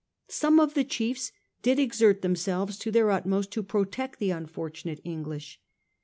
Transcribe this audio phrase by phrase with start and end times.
[0.31, 1.31] Some of the chiefs
[1.61, 5.59] did exert themselves to their utmost to protect the unfortunate English.